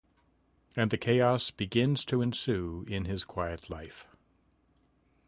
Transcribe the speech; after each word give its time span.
And 0.75 0.89
the 0.89 0.97
chaos 0.97 1.51
begins 1.51 2.03
to 2.05 2.23
ensue 2.23 2.85
in 2.87 3.05
his 3.05 3.23
quiet 3.23 3.69
life. 3.69 4.07